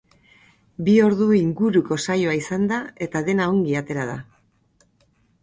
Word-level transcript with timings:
Bi 0.87 0.95
ordu 1.07 1.27
inguruko 1.39 1.99
saioa 2.05 2.33
izan 2.39 2.65
da 2.73 2.81
eta 3.09 3.23
dena 3.29 3.47
ongi 3.53 3.79
atera 3.83 4.09
da. 4.13 4.19